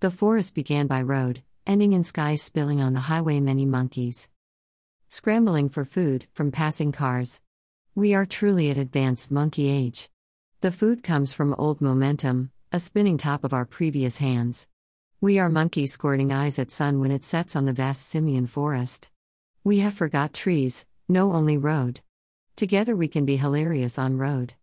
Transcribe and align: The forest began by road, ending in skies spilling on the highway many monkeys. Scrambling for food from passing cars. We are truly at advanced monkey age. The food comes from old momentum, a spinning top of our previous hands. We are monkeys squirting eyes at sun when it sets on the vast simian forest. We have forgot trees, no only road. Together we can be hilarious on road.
The 0.00 0.12
forest 0.12 0.54
began 0.54 0.86
by 0.86 1.02
road, 1.02 1.42
ending 1.66 1.92
in 1.92 2.04
skies 2.04 2.40
spilling 2.40 2.80
on 2.80 2.92
the 2.92 3.10
highway 3.10 3.40
many 3.40 3.66
monkeys. 3.66 4.28
Scrambling 5.08 5.68
for 5.68 5.84
food 5.84 6.26
from 6.32 6.52
passing 6.52 6.92
cars. 6.92 7.40
We 7.96 8.14
are 8.14 8.24
truly 8.24 8.70
at 8.70 8.76
advanced 8.76 9.32
monkey 9.32 9.68
age. 9.68 10.08
The 10.60 10.70
food 10.70 11.02
comes 11.02 11.34
from 11.34 11.52
old 11.54 11.80
momentum, 11.80 12.52
a 12.70 12.78
spinning 12.78 13.18
top 13.18 13.42
of 13.42 13.52
our 13.52 13.64
previous 13.64 14.18
hands. 14.18 14.68
We 15.20 15.40
are 15.40 15.48
monkeys 15.48 15.94
squirting 15.94 16.32
eyes 16.32 16.60
at 16.60 16.70
sun 16.70 17.00
when 17.00 17.10
it 17.10 17.24
sets 17.24 17.56
on 17.56 17.64
the 17.64 17.72
vast 17.72 18.06
simian 18.06 18.46
forest. 18.46 19.10
We 19.64 19.80
have 19.80 19.94
forgot 19.94 20.32
trees, 20.32 20.86
no 21.08 21.32
only 21.32 21.58
road. 21.58 22.02
Together 22.54 22.94
we 22.94 23.08
can 23.08 23.24
be 23.24 23.36
hilarious 23.36 23.98
on 23.98 24.16
road. 24.16 24.54